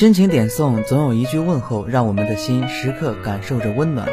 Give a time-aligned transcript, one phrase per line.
[0.00, 4.08] 真情点送，总有一句问候让我们的心时刻感受着温暖；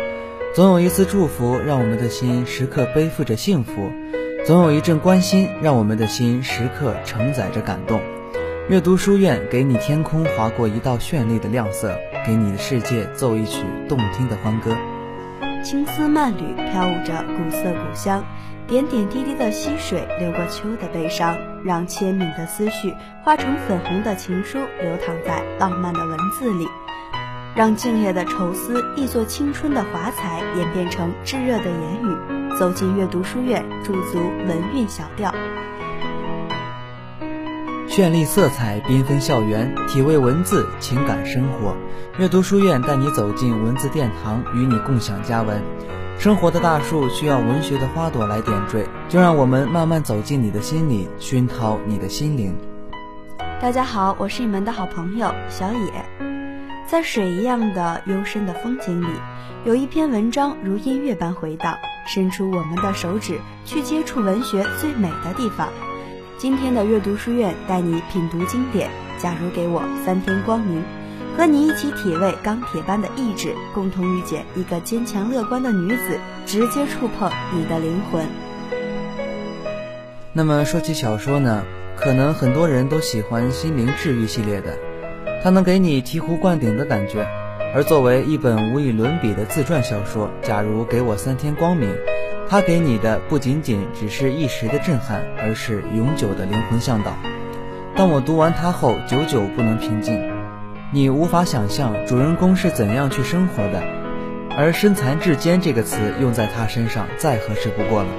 [0.54, 3.89] 总有一丝祝福让我们的心时刻背负着幸福；
[4.46, 8.02] 总有一阵关心让我们的心时刻承载着感动。
[8.68, 14.75] 阅读书院，给你天空划过一道绚丽的亮色，给你的世界奏一曲动听的欢歌。
[15.70, 18.24] 青丝漫缕，飘舞着古色古香。
[18.68, 26.66] 点点滴滴的溪水流过秋的悲伤，让千敏的思绪化成粉红的情书，流淌在浪漫的文字里，
[27.54, 32.58] 让静夜的愁思一作青春的华彩，演变成炙热的言语。
[32.58, 35.36] 走进阅读书院，驻足文韵小调，
[37.97, 41.75] 绚丽色彩缤纷校园，体味文字情感生活。
[42.20, 45.59] 阅读书院带你走进文字殿堂，与你共享佳文。
[46.20, 52.56] 生活的大树需要文学的花朵来点缀，就让我们慢慢走进你的心里，熏陶你的心灵。
[53.59, 56.06] 大家好，我是你们的好朋友小野。
[56.86, 59.08] 在水一样的幽深的风景里，
[59.66, 61.75] 有一篇文章如音乐般回荡，
[62.06, 65.70] 伸出我们的手指去接触文学最美的地方。
[66.40, 68.88] 今天的阅读书院带你品读经典。
[69.18, 70.84] 假如给我三天光明。
[71.36, 78.26] 和你一起体味钢铁般的意志，共同遇见一个坚强乐观的女子，直接触碰你的灵魂。
[80.34, 81.64] 那么说起小说呢，
[81.96, 84.78] 可能很多人都喜欢心灵治愈系列的，
[85.44, 87.28] 它能给你醍醐灌顶的感觉。
[87.76, 91.96] 而作为一本无与伦比的自传小说，假如给我三天光明，
[92.50, 97.12] 它给你的不仅仅只是一时的震撼，而是永久的灵魂向导。
[97.94, 100.31] 当我读完它后，久久不能平静。
[100.94, 103.84] 你无法想象主人公是怎样去生活的，
[104.56, 108.09] 而“身残志坚”这个词用在他身上再合适不过了。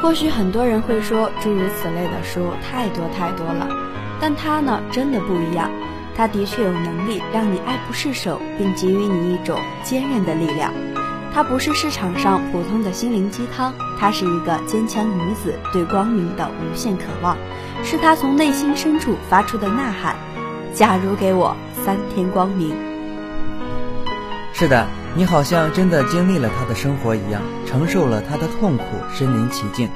[0.00, 3.68] 或许很多人会说，诸如此类的书太多太多了，
[4.18, 5.70] 但他呢，真的不一样。
[6.14, 10.72] 他的确有能力让你爱不释手，并给予你一种坚韧的力量。
[11.34, 17.38] 它不是市场上普通的心灵鸡汤，它是一个坚强女子对光明的无限渴望，
[17.82, 20.14] 是她从内心深处发出的呐喊。
[20.74, 22.74] 假如给我三天光明，
[24.52, 29.88] 是的，你好像真的经历了她的生活一样，承受了她的痛苦，身临其境。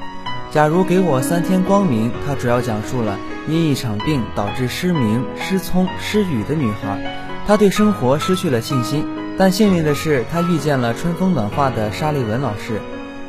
[0.49, 3.15] 假如给我三天光明，它主要讲述了
[3.47, 6.99] 因一场病导致失明、失聪、失语的女孩，
[7.45, 9.05] 她对生活失去了信心。
[9.37, 12.81] 但幸运的是，他遇见了春风暖化的沙利文老师。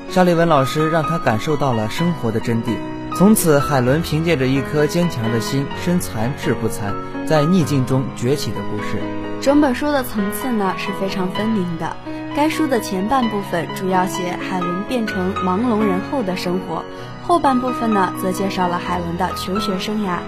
[0.09, 2.77] 沙利文老师让他感受到了生活的真谛。
[3.15, 6.95] 从此，海伦凭借着一颗坚强的心，身残志不残，
[7.27, 8.99] 在逆境中崛起的故事。
[9.43, 11.95] 整本书的层次呢是非常分明的。
[12.35, 16.85] 该书的前半部分主要写海伦变成盲聋人后的生活，
[17.27, 20.21] 后半部分呢则介绍了海伦的求学生涯。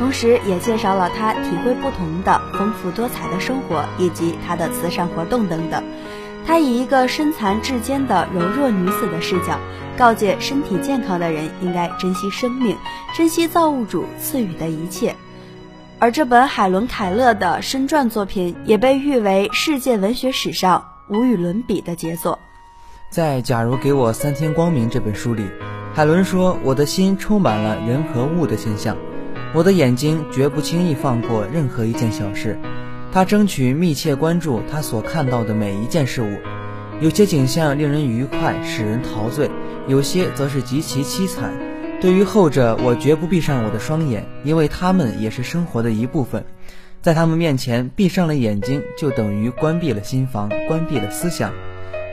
[0.00, 5.84] 同时，也介绍了他体会不同的丰富多彩的生活，以及他的慈善活动等等。
[6.46, 9.60] 他以一个身残志坚的柔弱女子的视角，
[9.98, 12.78] 告诫身体健康的人应该珍惜生命，
[13.14, 15.14] 珍惜造物主赐予的一切。
[15.98, 22.38] 而这本海伦·凯勒的身传作品，也被誉为世界文学史上无与伦比的杰作。
[23.10, 25.44] 在《假如给我三天光明》这本书里，
[25.92, 28.96] 海伦说：“我的心充满了人和物的现象。”
[29.52, 32.56] 我的眼睛绝不轻易放过任何一件小事，
[33.12, 36.38] 他争取密切关注他所看到的每一件事物。
[37.00, 39.48] 有些景象令人愉快，使人陶醉；
[39.88, 41.52] 有些则是极其凄惨。
[42.00, 46.44] 对于后者，我绝不闭上我的双眼，因为他们也是生活的一部分。
[47.02, 51.52] 在他们面前，闭上了眼睛，就等于关闭了心房，关闭了思想。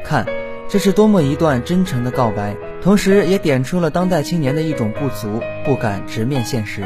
[0.03, 0.26] 看，
[0.68, 6.81] 这是多么一段真诚的告白，同时也点出了当代青年的一种不足，不敢直面现实。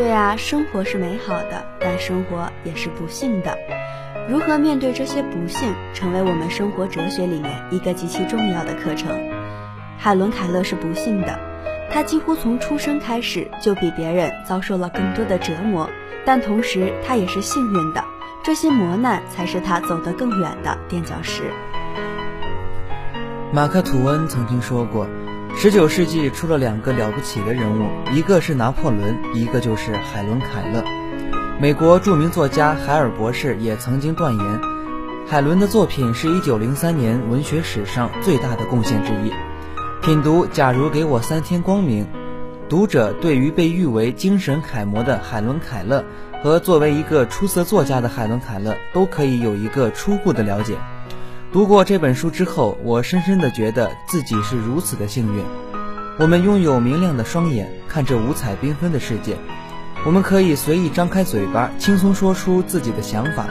[0.00, 3.54] 对啊，生活是美好的，但生活也是不幸的。
[4.30, 9.14] 如何面对这些不幸，成为我们生活哲学里面一个极其重要的课程。
[9.98, 11.38] 海伦·凯勒是不幸的，
[11.92, 15.90] 他几乎从出生开始就比别人遭受了更多的折磨，
[16.24, 18.02] 但同时他也是幸运的，
[18.42, 21.42] 这些磨难才是他走得更远的垫脚石。
[23.52, 25.06] 马克·吐温曾经说过。
[25.62, 30.82] 十九世纪出了两个了不起的人物，一个是拿破仑，一个就是海伦·凯勒。
[31.60, 34.60] 美国著名作家海尔博士也曾经断言，
[35.28, 39.30] 海伦的作品是一九零三年文学史上最大的贡献之一。
[40.00, 42.04] 品读《假如给我三天光明》，
[42.70, 46.02] 读者对于被誉为精神楷模的海伦·凯勒
[46.42, 50.78] 和作为一个出色作家的海伦·凯勒都可以有一个初步的了解。
[51.52, 55.42] 读过这本书之后，我深深的觉得自己是如此的幸运。
[56.16, 59.36] 我们拥有明亮的双眼，看着五彩缤纷的世界。
[60.06, 63.48] 我们可以随意张开嘴巴，轻松说出自己的想法，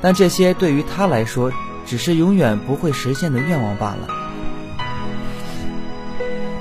[0.00, 1.50] 但这些对于他来说，
[1.84, 4.06] 只是永远不会实现的愿望罢了。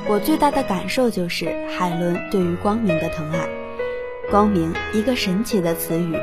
[0.07, 3.47] 我最大的感受就是海伦对于光明的疼爱。
[4.31, 6.17] 光明，一个神奇的词语，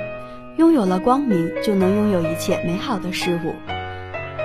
[0.57, 3.55] 拥有了光明，就能拥有一切美好的事物。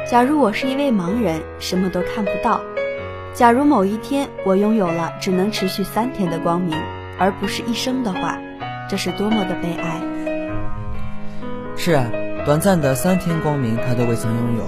[0.06, 2.60] 假如我是一位盲人，什么都看不到；
[3.34, 6.78] 假如某一天我拥有了只能持续三天的光明，
[7.18, 8.38] 而不是一生的话。
[8.90, 10.02] 这是多么的悲哀！
[11.78, 12.06] 是啊，
[12.46, 14.68] 短暂的三天光明，他都未曾拥有。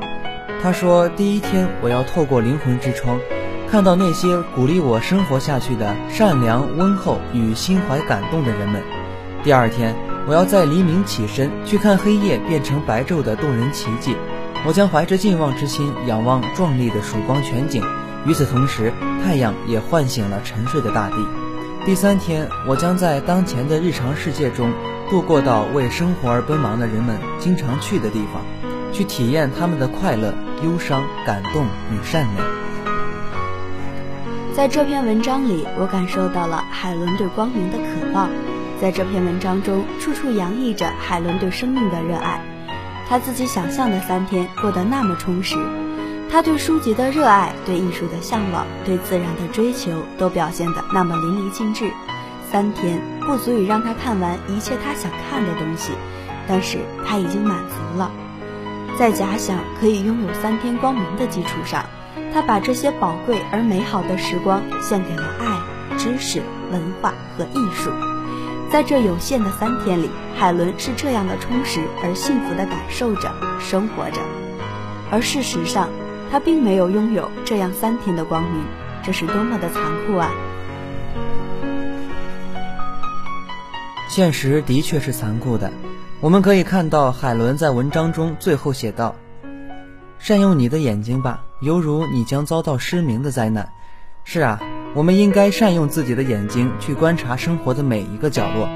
[0.63, 3.19] 他说：“第一天，我要透过灵魂之窗，
[3.69, 8.81] 看到那些鼓励我生活下去的善良、温厚与心怀感动的人们。
[9.43, 9.93] 第二天，
[10.27, 14.15] 我要在黎明起身，去看黑夜变成白昼的动人奇迹。
[14.67, 17.83] 我将怀着敬望之心，仰望壮丽的曙光全景。
[18.25, 18.91] 与此同时，
[19.23, 21.15] 太阳也唤醒了沉睡的大地。”
[21.85, 24.73] 第三天，我将在当前的日常世界中
[25.07, 28.41] 度过到为生活而奔忙的人们经常去的地方，
[28.91, 30.33] 去体验他们的快乐、
[30.63, 32.47] 忧伤、感动与善良。
[34.55, 38.31] 在这篇文章里，我感受到了海伦对光明的渴望。
[38.81, 42.41] 在这篇文章中，处处洋溢着海伦对生命的热爱。
[43.07, 45.55] 他自己想象的三天过得那么充实。
[46.29, 51.91] 他对书籍的热爱，对艺术的向往，对自然的追求，都表现得那么淋漓尽致。
[52.51, 55.93] 三天不足以让他看完一切他想看的东西，
[56.47, 58.11] 但是他已经满足了。
[58.97, 61.85] 在假想可以拥有三天光明的基础上，
[62.33, 66.41] 他把这些宝贵而美好的时光献给了爱、知识、
[66.71, 67.91] 文化和艺术。
[68.75, 74.19] 在这有限的三天里，海伦是这样的充实而幸福地感受着生活着，
[75.09, 75.87] 而事实上。
[76.29, 78.65] 他并没有拥有这样三天的光明，
[79.01, 80.29] 这是多么的残酷啊！
[84.09, 85.71] 现实的确是残酷的。
[86.19, 89.15] 我们可以看到，海伦在文章中最后写道
[90.19, 93.69] ：“善用你的眼睛吧，犹如你将遭到失明的灾难。”
[94.25, 94.59] 是啊，
[94.95, 98.69] 我们应该善用自己的眼睛去观察生活的每一个角落，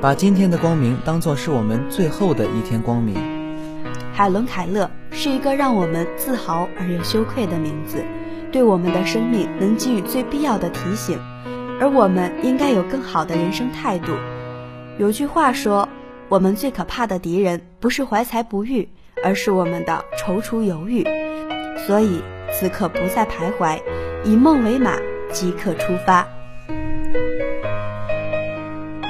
[0.00, 3.14] 把今天的光明当作是我们最后的一天光明。
[4.12, 4.90] 海伦·凯勒。
[5.10, 8.04] 是一个让我们自豪而又羞愧的名字，
[8.52, 11.18] 对我们的生命能给予最必要的提醒，
[11.80, 14.12] 而我们应该有更好的人生态度。
[14.96, 15.88] 有句话说，
[16.28, 18.88] 我们最可怕的敌人不是怀才不遇，
[19.24, 21.04] 而是我们的踌躇犹豫。
[21.84, 22.22] 所以
[22.52, 23.80] 此刻不再徘徊，
[24.24, 24.92] 以梦为马，
[25.32, 26.26] 即刻出发。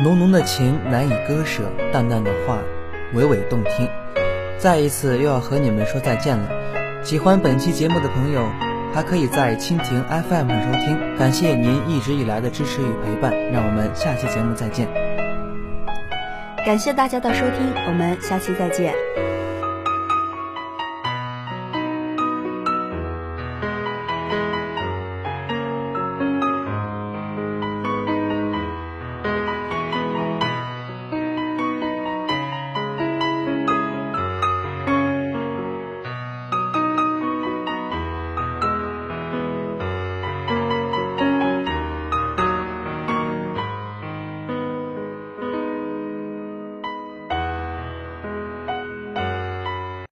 [0.05, 2.59] 浓浓的情难以割舍，淡淡的话
[3.15, 3.89] 娓娓动听。
[4.59, 6.49] 再一次又要和你们说再见了。
[7.03, 8.49] 喜欢本期节目的朋友，
[8.93, 11.17] 还可以在蜻蜓 FM 上收听。
[11.17, 14.89] 感谢您一直以来的支持与陪伴，让我们下期节目再见。
[16.67, 18.95] 感谢大家的收听，我们下期再见。